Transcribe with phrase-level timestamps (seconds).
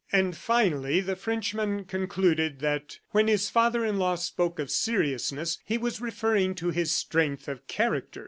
[0.11, 5.77] And finally the Frenchman concluded that when his father in law spoke of seriousness he
[5.77, 8.19] was referring to his strength of character.